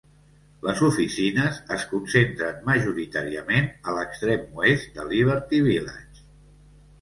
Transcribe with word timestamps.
Les 0.67 0.79
oficines 0.85 1.59
es 1.75 1.83
concentren 1.91 2.57
majoritàriament 2.69 3.69
a 3.91 3.95
l'extrem 3.99 4.49
oest 4.63 4.89
de 4.97 5.07
Liberty 5.13 5.63
Village. 5.69 6.27